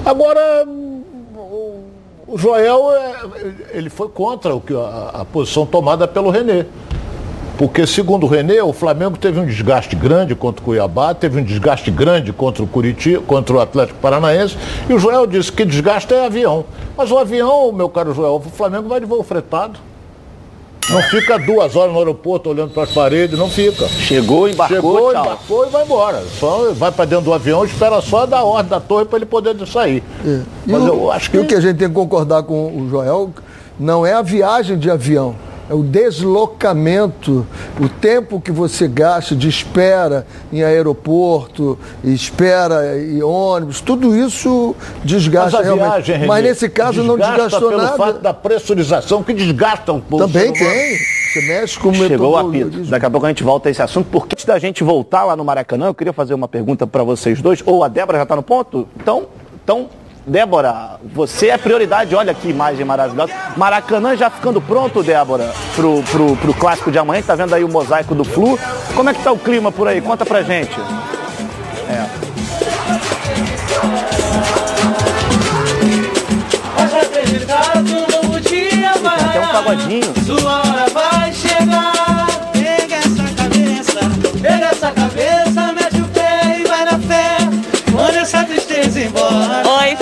Agora, 0.06 0.65
o, 0.67 0.85
o 2.36 2.38
Joel, 2.38 2.92
é, 2.92 3.16
ele 3.78 3.90
foi 3.90 4.10
contra 4.10 4.54
o 4.54 4.60
que, 4.60 4.74
a, 4.74 5.26
posição 5.32 5.66
tomada 5.66 6.06
pelo 6.06 6.30
Renê. 6.30 6.66
Porque, 7.58 7.88
segundo 7.88 8.26
o 8.26 8.28
Renê, 8.28 8.60
o 8.60 8.74
Flamengo 8.74 9.18
teve 9.18 9.40
um 9.40 9.46
desgaste 9.46 9.96
grande 9.96 10.36
contra 10.36 10.62
o 10.62 10.65
Cuiabá, 10.65 11.13
teve 11.13 11.39
um 11.39 11.44
desgaste 11.46 11.89
grande 11.89 12.34
contra 12.34 12.62
o 12.62 12.68
Curitiba, 12.68 13.24
contra 13.25 13.56
o 13.56 13.62
Atlético 13.62 13.98
Paranaense, 14.00 14.58
e 14.89 14.94
o 14.94 15.00
Joel 15.00 15.25
disse 15.25 15.50
que 15.50 15.63
desgaste 15.63 16.13
é 16.13 16.25
avião. 16.25 16.65
Mas 16.98 17.10
o 17.10 17.18
avião, 17.18 17.72
meu 17.72 17.88
caro 17.88 18.13
Joel, 18.13 18.36
o 18.36 18.42
Flamengo 18.42 18.89
vai 18.89 19.00
de 19.00 19.06
voo 19.06 19.24
fretado. 19.24 19.80
Não 20.89 21.01
fica 21.04 21.39
duas 21.39 21.75
horas 21.75 21.92
no 21.92 22.00
aeroporto 22.00 22.50
olhando 22.50 22.72
para 22.72 22.84
as 22.84 22.92
paredes, 22.92 23.38
não 23.39 23.50
fica. 23.50 23.88
Chegou, 23.88 24.48
embarcou, 24.48 24.75
Chegou, 24.77 25.12
tchau. 25.12 25.25
embarcou 25.25 25.65
e 25.68 25.70
vai 25.72 25.84
embora. 25.84 26.24
Só 26.39 26.72
vai 26.74 26.92
para 26.92 27.06
dentro 27.06 27.25
do 27.25 27.34
avião, 27.34 27.65
espera 27.65 28.00
só 28.01 28.25
dar 28.27 28.44
ordem 28.44 28.70
da 28.70 28.80
torre 28.80 29.06
para 29.06 29.18
ele 29.18 29.25
poder 29.25 29.56
sair. 29.68 30.04
E, 30.24 30.42
Mas 30.68 30.84
o, 30.84 30.88
eu 30.88 31.12
acho 31.12 31.36
e 31.36 31.39
o 31.39 31.42
que- 31.42 31.48
que 31.48 31.56
a 31.56 31.60
gente 31.62 31.77
tem 31.77 31.88
que 31.89 31.94
concordar 31.96 32.44
com 32.44 32.68
o 32.68 32.88
Joel 32.89 33.32
não 33.80 34.06
é 34.06 34.13
a 34.13 34.22
viagem 34.22 34.77
de 34.77 34.89
avião, 34.92 35.36
é 35.69 35.74
o 35.74 35.81
deslocamento, 35.84 37.45
o 37.79 37.89
tempo 37.89 38.39
que 38.39 38.51
você 38.51 38.88
gasta 38.88 39.36
de 39.36 39.50
espera 39.50 40.25
em 40.51 40.63
aeroporto, 40.63 41.77
espera 42.03 42.98
em 43.00 43.22
ônibus, 43.24 43.81
tudo 43.81 44.15
isso 44.15 44.75
Mas 44.77 45.03
desgasta 45.03 45.60
a 45.60 45.62
realmente. 45.62 45.86
viagem, 45.88 46.15
Renê, 46.15 46.27
Mas 46.27 46.43
nesse 46.43 46.69
caso 46.69 47.03
não 47.03 47.17
desgasta 47.17 47.43
desgastou 47.43 47.69
pelo 47.69 47.81
nada. 47.81 47.98
fato 47.98 48.19
da 48.19 48.34
pressurização 48.34 49.24
que 49.24 49.34
desgasta 49.34 49.91
um 49.91 50.00
pouco. 50.00 50.27
Também 50.27 50.53
tem. 50.53 50.98
Você 51.34 51.41
mexe 51.41 51.77
com 51.79 51.89
o 51.89 51.93
Chegou 51.95 52.31
o 52.34 52.38
apito. 52.38 52.79
Daqui 52.86 53.05
a 53.05 53.10
pouco 53.10 53.25
a 53.25 53.29
gente 53.29 53.43
volta 53.43 53.67
a 53.67 53.72
esse 53.72 53.81
assunto. 53.81 54.07
Porque 54.10 54.36
antes 54.36 54.45
da 54.45 54.57
gente 54.57 54.84
voltar 54.84 55.25
lá 55.25 55.36
no 55.36 55.43
Maracanã, 55.43 55.88
eu 55.88 55.93
queria 55.93 56.13
fazer 56.13 56.34
uma 56.34 56.48
pergunta 56.48 56.88
para 56.88 57.03
vocês 57.03 57.41
dois. 57.41 57.62
Ou 57.65 57.84
a 57.84 57.88
Débora 57.89 58.19
já 58.19 58.24
está 58.24 58.36
no 58.36 58.43
ponto? 58.43 58.88
Então, 58.95 59.25
então, 59.63 59.89
Débora, 60.27 61.00
você 61.13 61.50
é 61.50 61.58
prioridade. 61.58 62.15
Olha 62.15 62.34
que 62.34 62.50
imagem 62.50 62.84
maravilhosa. 62.84 63.32
Maracanã 63.55 64.15
já 64.15 64.29
ficando 64.29 64.60
pronto, 64.60 65.03
Débora, 65.03 65.53
pro, 65.75 66.01
pro, 66.03 66.36
pro 66.38 66.53
clássico 66.53 66.91
de 66.91 66.98
amanhã. 66.98 67.22
Tá 67.22 67.36
vendo 67.36 67.53
aí 67.53 67.63
o 67.63 67.70
mosaico 67.70 68.15
do 68.15 68.24
Flu. 68.24 68.58
Como 68.96 69.10
é 69.10 69.13
que 69.13 69.24
tá 69.24 69.32
o 69.32 69.38
clima 69.38 69.72
por 69.72 69.88
aí? 69.88 70.01
Conta 70.01 70.25
pra 70.25 70.41
gente. 70.41 70.75
Tem 79.32 79.41
um 79.41 79.48
pagodinho. 79.51 80.13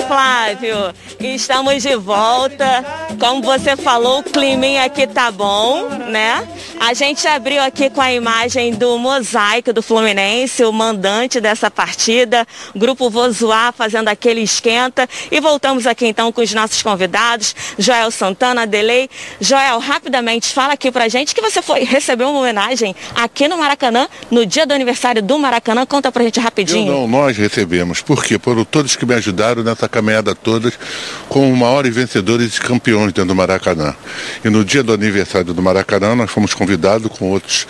Flávio. 0.06 0.94
Estamos 1.20 1.82
de 1.82 1.96
volta. 1.96 2.84
Como 3.18 3.42
você 3.42 3.76
falou, 3.76 4.20
o 4.20 4.22
climinha 4.22 4.84
aqui 4.84 5.06
tá 5.06 5.30
bom, 5.30 5.88
né? 5.88 6.46
A 6.86 6.92
gente 6.92 7.26
abriu 7.26 7.62
aqui 7.62 7.88
com 7.88 8.02
a 8.02 8.12
imagem 8.12 8.74
do 8.74 8.98
mosaico 8.98 9.72
do 9.72 9.82
Fluminense, 9.82 10.62
o 10.64 10.70
mandante 10.70 11.40
dessa 11.40 11.70
partida, 11.70 12.46
grupo 12.76 13.08
Vozoar 13.08 13.72
fazendo 13.72 14.08
aquele 14.08 14.42
esquenta. 14.42 15.08
E 15.32 15.40
voltamos 15.40 15.86
aqui 15.86 16.04
então 16.04 16.30
com 16.30 16.42
os 16.42 16.52
nossos 16.52 16.82
convidados, 16.82 17.56
Joel 17.78 18.10
Santana, 18.10 18.66
Delei. 18.66 19.08
Joel, 19.40 19.78
rapidamente, 19.78 20.52
fala 20.52 20.74
aqui 20.74 20.92
pra 20.92 21.08
gente 21.08 21.34
que 21.34 21.40
você 21.40 21.62
foi 21.62 21.84
receber 21.84 22.24
uma 22.24 22.38
homenagem 22.40 22.94
aqui 23.14 23.48
no 23.48 23.56
Maracanã, 23.56 24.06
no 24.30 24.44
dia 24.44 24.66
do 24.66 24.74
aniversário 24.74 25.22
do 25.22 25.38
Maracanã. 25.38 25.86
Conta 25.86 26.12
pra 26.12 26.22
gente 26.22 26.38
rapidinho. 26.38 26.86
Eu 26.86 27.00
não, 27.00 27.08
nós 27.08 27.34
recebemos. 27.34 28.02
Por 28.02 28.22
quê? 28.22 28.38
Por 28.38 28.62
todos 28.66 28.94
que 28.94 29.06
me 29.06 29.14
ajudaram 29.14 29.62
nessa 29.62 29.88
caminhada 29.88 30.34
toda 30.34 30.70
como 31.30 31.56
maiores 31.56 31.94
vencedores 31.94 32.58
e 32.58 32.60
campeões 32.60 33.06
dentro 33.06 33.28
do 33.28 33.34
Maracanã. 33.34 33.96
E 34.44 34.50
no 34.50 34.62
dia 34.62 34.82
do 34.82 34.92
aniversário 34.92 35.54
do 35.54 35.62
Maracanã, 35.62 36.14
nós 36.14 36.30
fomos 36.30 36.52
convidados 36.52 36.73
com 37.10 37.30
outros 37.30 37.66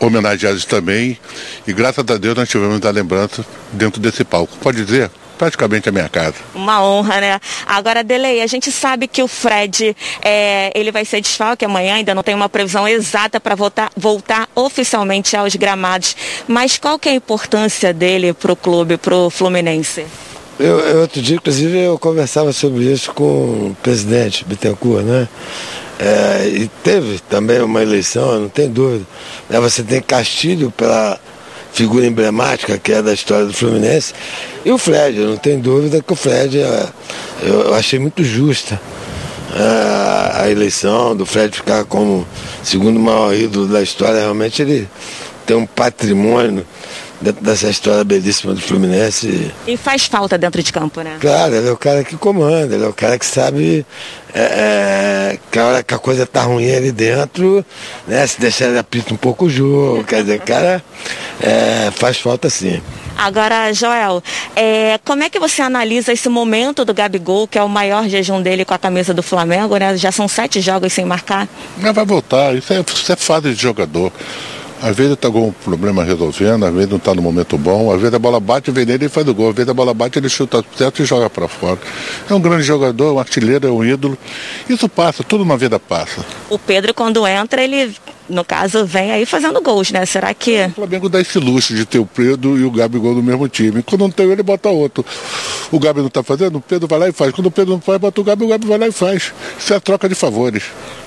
homenageados 0.00 0.64
também. 0.64 1.18
E 1.66 1.72
graças 1.72 2.04
a 2.08 2.16
Deus 2.16 2.36
nós 2.36 2.48
tivemos 2.48 2.84
a 2.84 2.90
lembrança 2.90 3.44
dentro 3.72 4.00
desse 4.00 4.24
palco. 4.24 4.56
Pode 4.58 4.84
dizer? 4.84 5.10
praticamente 5.36 5.88
a 5.88 5.92
minha 5.92 6.08
casa. 6.08 6.36
Uma 6.54 6.82
honra, 6.82 7.20
né? 7.20 7.40
Agora, 7.66 8.02
Delei, 8.02 8.40
a 8.42 8.46
gente 8.46 8.70
sabe 8.70 9.06
que 9.06 9.22
o 9.22 9.28
Fred, 9.28 9.96
é, 10.22 10.72
ele 10.74 10.90
vai 10.90 11.04
ser 11.04 11.20
desfalque 11.20 11.64
amanhã, 11.64 11.94
ainda 11.96 12.14
não 12.14 12.22
tem 12.22 12.34
uma 12.34 12.48
previsão 12.48 12.86
exata 12.86 13.40
para 13.40 13.54
voltar, 13.54 13.90
voltar 13.96 14.48
oficialmente 14.54 15.36
aos 15.36 15.54
gramados. 15.56 16.16
Mas 16.46 16.78
qual 16.78 16.98
que 16.98 17.08
é 17.08 17.12
a 17.12 17.14
importância 17.14 17.92
dele 17.92 18.32
para 18.32 18.52
o 18.52 18.56
clube, 18.56 18.96
para 18.96 19.14
o 19.14 19.30
Fluminense? 19.30 20.06
Eu, 20.58 20.78
eu, 20.80 21.00
outro 21.00 21.20
dia, 21.20 21.36
inclusive, 21.36 21.78
eu 21.78 21.98
conversava 21.98 22.52
sobre 22.52 22.84
isso 22.84 23.12
com 23.12 23.24
o 23.24 23.76
presidente 23.82 24.44
Bittencourt, 24.44 25.04
né? 25.04 25.28
É, 25.98 26.48
e 26.48 26.68
teve 26.82 27.20
também 27.28 27.60
uma 27.60 27.82
eleição, 27.82 28.40
não 28.40 28.48
tem 28.48 28.68
dúvida. 28.68 29.06
Né? 29.48 29.60
Você 29.60 29.82
tem 29.82 30.00
Castilho 30.00 30.70
pela 30.70 31.18
figura 31.72 32.06
emblemática 32.06 32.78
que 32.78 32.92
é 32.92 33.02
da 33.02 33.12
história 33.12 33.46
do 33.46 33.52
Fluminense. 33.52 34.12
E 34.64 34.70
o 34.70 34.78
Fred, 34.78 35.18
não 35.20 35.36
tenho 35.36 35.60
dúvida 35.60 36.02
que 36.02 36.12
o 36.12 36.16
Fred, 36.16 36.60
é, 36.60 36.88
eu 37.42 37.74
achei 37.74 37.98
muito 37.98 38.24
justa 38.24 38.80
é, 39.54 40.42
a 40.42 40.50
eleição 40.50 41.14
do 41.14 41.24
Fred 41.24 41.56
ficar 41.56 41.84
como 41.84 42.26
segundo 42.62 42.98
maior 42.98 43.34
ídolo 43.34 43.66
da 43.66 43.82
história. 43.82 44.20
Realmente 44.20 44.62
ele 44.62 44.88
tem 45.46 45.56
um 45.56 45.66
patrimônio 45.66 46.66
dentro 47.24 47.42
dessa 47.42 47.68
história 47.68 48.04
belíssima 48.04 48.52
do 48.52 48.60
Fluminense. 48.60 49.50
E 49.66 49.76
faz 49.76 50.04
falta 50.04 50.36
dentro 50.36 50.62
de 50.62 50.72
campo, 50.72 51.00
né? 51.00 51.16
Claro, 51.20 51.54
ele 51.54 51.68
é 51.68 51.72
o 51.72 51.76
cara 51.76 52.04
que 52.04 52.16
comanda, 52.16 52.74
ele 52.74 52.84
é 52.84 52.88
o 52.88 52.92
cara 52.92 53.18
que 53.18 53.24
sabe 53.24 53.84
é, 54.34 54.40
é, 54.40 55.38
que 55.50 55.58
a 55.58 55.66
hora 55.66 55.82
que 55.82 55.94
a 55.94 55.98
coisa 55.98 56.26
tá 56.26 56.42
ruim 56.42 56.70
ali 56.70 56.92
dentro, 56.92 57.64
né? 58.06 58.26
Se 58.26 58.38
deixar 58.40 58.66
ele 58.66 58.78
apita 58.78 59.14
um 59.14 59.16
pouco 59.16 59.46
o 59.46 59.50
jogo, 59.50 60.04
quer 60.04 60.22
dizer, 60.22 60.40
cara, 60.40 60.84
é, 61.40 61.90
faz 61.92 62.18
falta 62.18 62.50
sim. 62.50 62.82
Agora, 63.16 63.72
Joel, 63.72 64.22
é, 64.56 64.98
como 65.04 65.22
é 65.22 65.30
que 65.30 65.38
você 65.38 65.62
analisa 65.62 66.12
esse 66.12 66.28
momento 66.28 66.84
do 66.84 66.92
Gabigol, 66.92 67.46
que 67.46 67.56
é 67.56 67.62
o 67.62 67.68
maior 67.68 68.08
jejum 68.08 68.42
dele 68.42 68.64
com 68.64 68.74
a 68.74 68.78
camisa 68.78 69.14
do 69.14 69.22
Flamengo, 69.22 69.76
né? 69.76 69.96
Já 69.96 70.10
são 70.10 70.26
sete 70.26 70.60
jogos 70.60 70.92
sem 70.92 71.04
marcar. 71.04 71.48
Mas 71.78 71.94
vai 71.94 72.04
voltar, 72.04 72.54
isso 72.54 72.72
é, 72.72 72.80
isso 72.80 73.12
é 73.12 73.16
fase 73.16 73.54
de 73.54 73.62
jogador. 73.62 74.12
Às 74.84 74.94
vezes 74.94 75.14
está 75.14 75.30
com 75.30 75.48
um 75.48 75.50
problema 75.50 76.04
resolvendo, 76.04 76.66
às 76.66 76.74
vezes 76.74 76.90
não 76.90 76.98
está 76.98 77.14
no 77.14 77.22
momento 77.22 77.56
bom, 77.56 77.90
às 77.90 77.98
vezes 78.02 78.12
a 78.12 78.18
bola 78.18 78.38
bate, 78.38 78.70
vem 78.70 78.84
nele 78.84 79.06
e 79.06 79.08
faz 79.08 79.26
o 79.26 79.34
gol, 79.34 79.48
às 79.48 79.54
vezes 79.54 79.70
a 79.70 79.72
bola 79.72 79.94
bate, 79.94 80.18
ele 80.18 80.28
chuta 80.28 80.62
certo 80.76 81.00
e 81.00 81.06
joga 81.06 81.30
para 81.30 81.48
fora. 81.48 81.78
É 82.28 82.34
um 82.34 82.40
grande 82.40 82.64
jogador, 82.64 83.14
um 83.14 83.18
artilheiro, 83.18 83.66
é 83.66 83.70
um 83.70 83.82
ídolo. 83.82 84.18
Isso 84.68 84.86
passa, 84.86 85.24
tudo 85.24 85.42
na 85.42 85.56
vida 85.56 85.80
passa. 85.80 86.22
O 86.50 86.58
Pedro, 86.58 86.92
quando 86.92 87.26
entra, 87.26 87.64
ele 87.64 87.96
no 88.28 88.44
caso, 88.44 88.84
vem 88.86 89.12
aí 89.12 89.26
fazendo 89.26 89.60
gols, 89.60 89.90
né? 89.90 90.04
Será 90.06 90.32
que. 90.32 90.64
O 90.64 90.70
Flamengo 90.70 91.08
dá 91.08 91.20
esse 91.20 91.38
luxo 91.38 91.74
de 91.74 91.84
ter 91.84 91.98
o 91.98 92.06
Pedro 92.06 92.58
e 92.58 92.64
o 92.64 92.70
Gabigol 92.70 93.14
no 93.14 93.22
mesmo 93.22 93.48
time. 93.48 93.82
Quando 93.82 94.02
não 94.02 94.10
tem 94.10 94.30
ele, 94.30 94.42
bota 94.42 94.68
outro. 94.68 95.04
O 95.70 95.78
Gabi 95.78 96.00
não 96.00 96.08
está 96.08 96.22
fazendo, 96.22 96.58
o 96.58 96.60
Pedro 96.60 96.88
vai 96.88 96.98
lá 96.98 97.08
e 97.08 97.12
faz. 97.12 97.32
Quando 97.32 97.46
o 97.46 97.50
Pedro 97.50 97.74
não 97.74 97.80
faz, 97.80 97.98
bota 97.98 98.20
o 98.20 98.24
Gabi, 98.24 98.44
o 98.44 98.48
Gabi 98.48 98.66
vai 98.66 98.78
lá 98.78 98.86
e 98.86 98.92
faz. 98.92 99.32
Isso 99.58 99.72
é 99.72 99.76
a 99.76 99.80
troca 99.80 100.08
de 100.08 100.14
favores. 100.14 100.64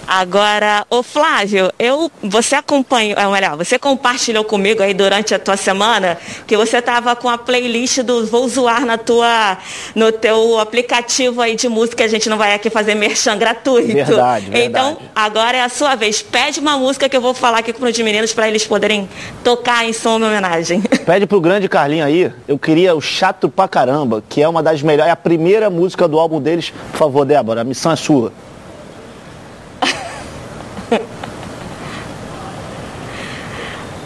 Agora, 0.07 0.85
o 0.89 1.03
Flávio, 1.03 1.69
eu, 1.77 2.09
você 2.23 2.55
acompanhou, 2.55 3.19
é 3.19 3.27
melhor, 3.27 3.57
você 3.57 3.77
compartilhou 3.77 4.45
comigo 4.45 4.81
aí 4.81 4.93
durante 4.93 5.35
a 5.35 5.39
tua 5.39 5.57
semana 5.57 6.17
que 6.47 6.55
você 6.55 6.77
estava 6.77 7.13
com 7.13 7.27
a 7.27 7.37
playlist 7.37 7.99
do 8.03 8.25
Vou 8.25 8.47
Zoar 8.47 8.85
na 8.85 8.97
tua, 8.97 9.57
no 9.93 10.09
teu 10.13 10.59
aplicativo 10.59 11.41
aí 11.41 11.57
de 11.57 11.67
música, 11.67 12.05
a 12.05 12.07
gente 12.07 12.29
não 12.29 12.37
vai 12.37 12.53
aqui 12.53 12.69
fazer 12.69 12.95
merchan 12.95 13.37
gratuito. 13.37 13.87
Verdade, 13.87 14.45
verdade. 14.45 14.65
Então, 14.65 14.97
agora 15.13 15.57
é 15.57 15.61
a 15.61 15.67
sua 15.67 15.95
vez. 15.95 16.21
Pede 16.21 16.61
uma 16.61 16.77
música 16.77 17.06
que 17.09 17.17
eu 17.17 17.21
vou 17.21 17.33
falar 17.33 17.59
aqui 17.59 17.73
para 17.73 17.89
os 17.89 17.97
meninos 17.99 18.33
para 18.33 18.47
eles 18.47 18.65
poderem 18.65 19.07
tocar 19.43 19.85
em 19.85 19.93
som 19.93 20.19
em 20.19 20.23
homenagem. 20.23 20.81
Pede 21.05 21.25
pro 21.25 21.39
grande 21.41 21.67
Carlinho 21.69 22.05
aí, 22.05 22.31
eu 22.47 22.57
queria 22.57 22.95
o 22.95 23.01
Chato 23.01 23.49
Pra 23.49 23.67
Caramba, 23.67 24.23
que 24.27 24.41
é 24.41 24.47
uma 24.47 24.61
das 24.63 24.81
melhores, 24.81 25.09
é 25.09 25.11
a 25.11 25.15
primeira 25.15 25.69
música 25.69 26.07
do 26.07 26.19
álbum 26.19 26.41
deles. 26.41 26.73
Por 26.91 26.97
favor, 26.97 27.25
Débora, 27.25 27.61
a 27.61 27.63
missão 27.63 27.91
é 27.91 27.95
sua. 27.95 28.31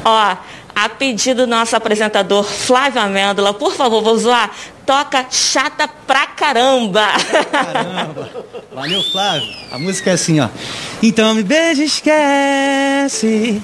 Ó, 0.04 0.36
a 0.76 0.90
pedido 0.90 1.46
do 1.46 1.48
nosso 1.48 1.76
apresentador 1.76 2.44
Flávio 2.44 3.02
Amêndola, 3.02 3.54
por 3.54 3.74
favor, 3.74 4.02
vou 4.02 4.18
zoar, 4.18 4.50
toca 4.92 5.26
chata 5.32 5.88
pra 6.06 6.28
caramba. 6.28 7.08
Caramba. 7.50 8.30
Valeu, 8.74 9.02
Flávio. 9.04 9.48
A 9.72 9.80
música 9.80 10.10
é 10.10 10.14
assim, 10.14 10.42
ó. 10.42 10.50
Então 11.02 11.34
me 11.34 11.44
beija, 11.44 11.82
esquece. 11.82 13.62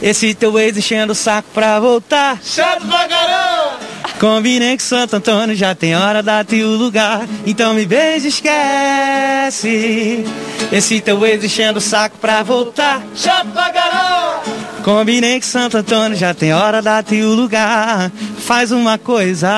Esse 0.00 0.32
teu 0.32 0.58
ex 0.58 0.74
enchendo 0.78 1.12
o 1.12 1.14
saco 1.14 1.46
pra 1.52 1.78
voltar. 1.78 2.38
Chato 2.42 2.86
pra 2.86 3.06
caramba! 3.06 3.80
Combinei 4.18 4.78
com 4.78 4.82
Santo 4.82 5.16
Antônio, 5.16 5.54
já 5.54 5.74
tem 5.74 5.94
hora, 5.94 6.22
data 6.22 6.56
e 6.56 6.64
o 6.64 6.68
lugar. 6.68 7.26
Então 7.44 7.74
me 7.74 7.84
beija, 7.84 8.28
esquece. 8.28 10.24
Esse 10.72 11.02
teu 11.02 11.26
ex 11.26 11.44
enchendo 11.44 11.80
o 11.80 11.82
saco 11.82 12.16
pra 12.16 12.42
voltar. 12.42 13.02
Chato 13.14 13.48
pra 13.48 13.68
caramba! 13.68 14.61
Combinei 14.82 15.40
com 15.40 15.46
Santo 15.46 15.78
Antônio, 15.78 16.16
já 16.16 16.34
tem 16.34 16.52
hora, 16.52 16.82
data 16.82 17.14
e 17.14 17.22
o 17.22 17.34
lugar. 17.34 18.10
Faz 18.38 18.72
uma 18.72 18.98
coisa, 18.98 19.48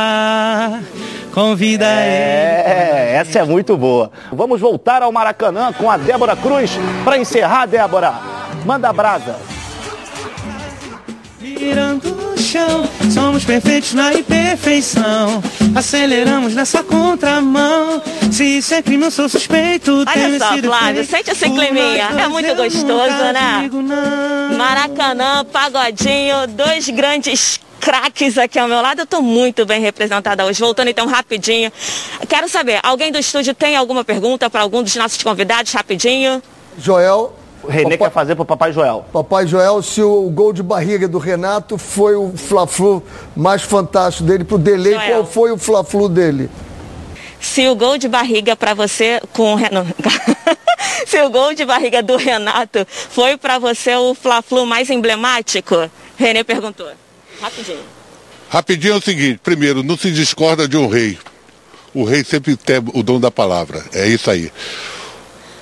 convida 1.32 1.86
É, 1.86 3.16
essa 3.16 3.38
é 3.38 3.44
muito 3.44 3.76
boa. 3.76 4.10
Vamos 4.30 4.60
voltar 4.60 5.02
ao 5.02 5.10
Maracanã 5.10 5.72
com 5.72 5.90
a 5.90 5.96
Débora 5.96 6.36
Cruz 6.36 6.72
para 7.04 7.16
encerrar, 7.16 7.66
Débora. 7.66 8.12
Manda 8.66 8.92
brasa. 8.92 9.36
Virando 11.40 12.34
o 12.34 12.38
chão, 12.38 12.86
somos 13.10 13.44
perfeitos 13.44 13.94
na 13.94 14.12
imperfeição. 14.12 15.42
Aceleramos 15.74 16.54
nessa 16.54 16.82
contramão. 16.84 18.00
Se 18.30 18.58
isso 18.58 18.74
é 18.74 18.82
crime, 18.82 19.04
eu 19.04 19.10
sou 19.10 19.28
suspeito. 19.28 20.04
tenho 20.06 20.26
Olha 20.26 20.38
só, 20.38 20.54
sido 20.54 20.68
Flávio, 20.68 21.04
sente 21.04 21.30
climinha. 21.34 22.10
nós 22.10 22.22
É 22.22 22.28
muito 22.28 22.54
gostoso, 22.54 23.32
né? 23.32 23.70
Maracanã, 24.56 25.44
Pagodinho, 25.44 26.46
dois 26.48 26.88
grandes 26.90 27.60
craques 27.80 28.38
aqui 28.38 28.58
ao 28.58 28.68
meu 28.68 28.80
lado. 28.80 29.00
Eu 29.00 29.04
estou 29.04 29.20
muito 29.20 29.66
bem 29.66 29.80
representada 29.80 30.44
hoje. 30.44 30.60
Voltando 30.60 30.88
então 30.88 31.06
rapidinho. 31.06 31.72
Quero 32.28 32.48
saber, 32.48 32.78
alguém 32.82 33.10
do 33.10 33.18
estúdio 33.18 33.54
tem 33.54 33.76
alguma 33.76 34.04
pergunta 34.04 34.48
para 34.48 34.62
algum 34.62 34.82
dos 34.82 34.94
nossos 34.94 35.22
convidados? 35.22 35.72
Rapidinho. 35.72 36.42
Joel, 36.78 37.34
O 37.66 37.70
Renê 37.70 37.96
Papai- 37.96 37.98
quer 38.08 38.14
fazer 38.14 38.34
pro 38.34 38.44
Papai 38.44 38.72
Joel. 38.72 39.04
Papai 39.12 39.46
Joel, 39.46 39.82
se 39.82 40.02
o 40.02 40.28
gol 40.30 40.52
de 40.52 40.62
barriga 40.62 41.08
do 41.08 41.18
Renato 41.18 41.78
foi 41.78 42.14
o 42.14 42.32
Fla-Flu 42.36 43.02
mais 43.36 43.62
fantástico 43.62 44.24
dele 44.28 44.44
pro 44.44 44.58
Delay, 44.58 44.94
Joel. 44.94 45.08
qual 45.08 45.26
foi 45.26 45.50
o 45.52 45.58
Fla-Flu 45.58 46.08
dele? 46.08 46.50
Se 47.40 47.66
o 47.68 47.74
gol 47.74 47.98
de 47.98 48.08
barriga 48.08 48.54
para 48.56 48.72
você 48.74 49.20
com 49.32 49.52
o 49.52 49.56
Renato. 49.56 49.94
Se 51.06 51.20
o 51.22 51.28
gol 51.28 51.52
de 51.54 51.64
barriga 51.64 52.02
do 52.02 52.16
Renato 52.16 52.86
foi 52.88 53.36
para 53.36 53.58
você 53.58 53.94
o 53.94 54.14
Fla-Flu 54.14 54.64
mais 54.64 54.88
emblemático? 54.90 55.90
Renê 56.16 56.42
perguntou. 56.44 56.88
Rapidinho. 57.40 57.80
Rapidinho 58.48 58.94
é 58.94 58.96
o 58.96 59.00
seguinte, 59.02 59.40
primeiro, 59.42 59.82
não 59.82 59.96
se 59.96 60.10
discorda 60.10 60.66
de 60.68 60.76
um 60.76 60.86
rei. 60.88 61.18
O 61.92 62.04
rei 62.04 62.24
sempre 62.24 62.56
tem 62.56 62.76
o 62.94 63.02
dom 63.02 63.20
da 63.20 63.30
palavra. 63.30 63.84
É 63.92 64.06
isso 64.06 64.30
aí. 64.30 64.50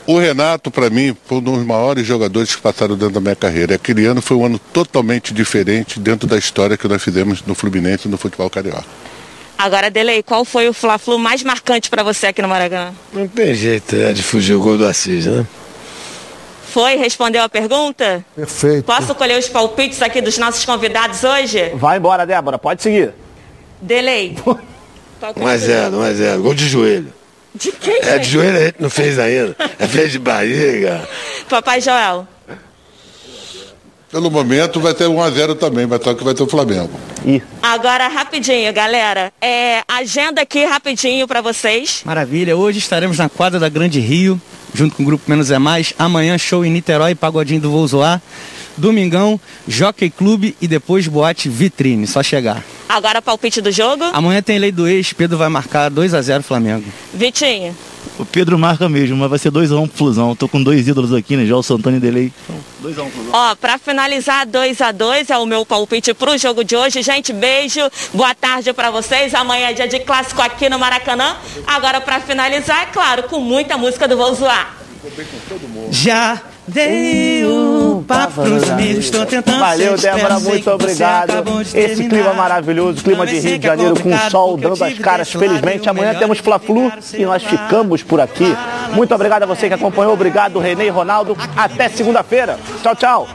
O 0.06 0.18
Renato, 0.18 0.70
para 0.70 0.90
mim, 0.90 1.16
foi 1.26 1.38
um 1.38 1.40
dos 1.40 1.64
maiores 1.64 2.04
jogadores 2.06 2.54
que 2.54 2.60
passaram 2.60 2.96
dentro 2.96 3.14
da 3.14 3.20
minha 3.20 3.36
carreira. 3.36 3.76
Aquele 3.76 4.04
ano 4.04 4.20
foi 4.20 4.36
um 4.36 4.44
ano 4.44 4.58
totalmente 4.72 5.32
diferente 5.32 6.00
dentro 6.00 6.26
da 6.26 6.36
história 6.36 6.76
que 6.76 6.88
nós 6.88 7.02
fizemos 7.02 7.42
no 7.46 7.54
Fluminense 7.54 8.08
e 8.08 8.10
no 8.10 8.18
futebol 8.18 8.50
carioca. 8.50 8.84
Agora, 9.56 9.90
Delei, 9.90 10.22
qual 10.24 10.44
foi 10.44 10.68
o 10.68 10.72
Fla-Flu 10.72 11.18
mais 11.18 11.44
marcante 11.44 11.88
para 11.88 12.02
você 12.02 12.26
aqui 12.26 12.42
no 12.42 12.48
Maracanã? 12.48 12.92
Não 13.12 13.28
tem 13.28 13.54
jeito 13.54 13.94
né, 13.94 14.12
de 14.12 14.22
fugir 14.22 14.54
o 14.54 14.60
gol 14.60 14.76
do 14.76 14.84
Assis, 14.84 15.26
né? 15.26 15.46
Foi? 16.72 16.96
Respondeu 16.96 17.42
a 17.44 17.48
pergunta? 17.48 18.24
Perfeito. 18.34 18.84
Posso 18.84 19.14
colher 19.14 19.38
os 19.38 19.48
palpites 19.48 20.02
aqui 20.02 20.20
dos 20.20 20.36
nossos 20.36 20.64
convidados 20.64 21.22
hoje? 21.22 21.70
Vai 21.74 21.98
embora, 21.98 22.26
Débora, 22.26 22.58
pode 22.58 22.82
seguir. 22.82 23.12
Delei. 23.80 24.36
1x0, 25.22 25.92
1x0. 25.92 26.40
Gol 26.40 26.54
de 26.54 26.68
joelho. 26.68 27.12
De 27.54 27.70
quem? 27.72 28.00
É, 28.02 28.18
de 28.18 28.28
joelho 28.30 28.56
a 28.56 28.64
gente 28.64 28.76
não 28.80 28.90
fez 28.90 29.18
ainda. 29.18 29.54
É 29.78 29.86
fez 29.86 30.12
de 30.12 30.18
barriga. 30.18 31.06
Papai 31.48 31.80
Joel. 31.80 32.26
Pelo 34.10 34.30
momento 34.30 34.78
vai 34.78 34.92
ter 34.92 35.04
1x0 35.04 35.56
também, 35.56 35.86
mas 35.86 36.02
só 36.02 36.12
que 36.12 36.22
vai 36.22 36.34
ter 36.34 36.42
o 36.42 36.46
Flamengo. 36.46 36.90
Ih, 37.24 37.42
Agora, 37.62 38.08
rapidinho, 38.08 38.70
galera. 38.72 39.32
É, 39.40 39.82
agenda 39.88 40.42
aqui 40.42 40.64
rapidinho 40.66 41.26
pra 41.26 41.40
vocês. 41.40 42.02
Maravilha, 42.04 42.54
hoje 42.54 42.78
estaremos 42.78 43.16
na 43.16 43.30
quadra 43.30 43.58
da 43.58 43.70
Grande 43.70 44.00
Rio, 44.00 44.38
junto 44.74 44.96
com 44.96 45.02
o 45.02 45.06
Grupo 45.06 45.24
Menos 45.30 45.50
é 45.50 45.58
Mais. 45.58 45.94
Amanhã, 45.98 46.36
show 46.36 46.62
em 46.62 46.70
Niterói, 46.70 47.14
Pagodinho 47.14 47.60
do 47.62 47.70
Vou 47.70 47.86
Zoar. 47.86 48.20
Domingão, 48.76 49.40
Jockey 49.66 50.10
Clube 50.10 50.56
e 50.60 50.68
depois 50.68 51.06
Boate 51.06 51.48
Vitrine, 51.48 52.06
só 52.06 52.22
chegar. 52.22 52.62
Agora, 52.88 53.22
palpite 53.22 53.60
do 53.60 53.70
jogo. 53.70 54.04
Amanhã 54.12 54.42
tem 54.42 54.58
lei 54.58 54.70
do 54.70 54.86
ex, 54.86 55.12
Pedro 55.12 55.38
vai 55.38 55.48
marcar 55.48 55.88
2 55.88 56.14
a 56.14 56.20
0 56.20 56.42
Flamengo. 56.42 56.84
Vitinho. 57.14 57.74
O 58.18 58.24
Pedro 58.24 58.58
marca 58.58 58.88
mesmo, 58.88 59.16
mas 59.16 59.30
vai 59.30 59.38
ser 59.38 59.50
2x1 59.50 59.88
pro 59.88 59.96
Flusão. 59.96 60.36
Tô 60.36 60.46
com 60.46 60.62
dois 60.62 60.86
ídolos 60.86 61.12
aqui, 61.14 61.36
né? 61.36 61.46
Já 61.46 61.56
o 61.56 61.62
Santana 61.62 61.96
e 61.96 62.00
Delay. 62.00 62.32
Então, 62.44 62.56
2x1 62.82 63.10
Flusão. 63.10 63.30
Ó, 63.32 63.54
pra 63.54 63.78
finalizar, 63.78 64.46
2 64.46 64.80
a 64.80 64.92
2 64.92 65.30
é 65.30 65.38
o 65.38 65.46
meu 65.46 65.64
palpite 65.64 66.12
pro 66.12 66.36
jogo 66.36 66.62
de 66.62 66.76
hoje. 66.76 67.00
Gente, 67.02 67.32
beijo, 67.32 67.80
boa 68.12 68.34
tarde 68.34 68.72
pra 68.72 68.90
vocês. 68.90 69.34
Amanhã 69.34 69.68
é 69.68 69.72
dia 69.72 69.88
de 69.88 70.00
clássico 70.00 70.42
aqui 70.42 70.68
no 70.68 70.78
Maracanã. 70.78 71.36
Agora, 71.66 72.00
pra 72.00 72.20
finalizar, 72.20 72.82
é 72.82 72.86
claro, 72.86 73.22
com 73.24 73.40
muita 73.40 73.78
música 73.78 74.06
do 74.06 74.16
Vou 74.16 74.34
Zoar. 74.34 74.76
Já 75.90 76.40
dei 76.72 77.44
o 77.44 78.04
papo 78.06 78.42
pros 78.42 78.70
amigos, 78.70 79.10
tô 79.10 79.24
tentando 79.26 79.58
Valeu, 79.58 79.96
Débora, 79.96 80.40
muito 80.40 80.70
obrigado. 80.70 81.32
Esse 81.74 82.08
clima 82.08 82.32
maravilhoso, 82.32 83.02
clima 83.02 83.26
de 83.26 83.38
Rio 83.38 83.52
de 83.52 83.58
quer 83.58 83.68
Janeiro 83.68 84.00
com 84.00 84.18
sol 84.30 84.56
dando 84.56 84.82
as 84.84 84.98
caras. 84.98 85.30
Felizmente, 85.30 85.88
amanhã 85.88 86.14
temos 86.14 86.38
Fla-Flu 86.38 86.92
e 87.14 87.24
nós 87.24 87.42
ficamos 87.42 88.02
por 88.02 88.20
aqui. 88.20 88.56
Muito 88.92 89.14
obrigado 89.14 89.44
a 89.44 89.46
você 89.46 89.68
que 89.68 89.74
acompanhou. 89.74 90.12
Obrigado, 90.12 90.58
Renê 90.58 90.86
e 90.86 90.90
Ronaldo. 90.90 91.36
Até 91.56 91.88
segunda-feira. 91.88 92.58
Tchau, 92.82 92.96
tchau. 92.96 93.28